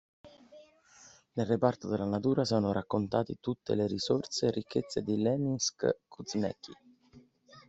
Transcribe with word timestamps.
Nel 1.33 1.45
reparto 1.45 1.87
della 1.87 2.07
natura 2.07 2.43
sono 2.43 2.71
raccontati 2.71 3.37
tutte 3.39 3.75
le 3.75 3.85
risorse 3.85 4.47
e 4.47 4.51
ricchezze 4.51 5.03
di 5.03 5.21
Leninsk-Kuzneckij. 5.21 6.73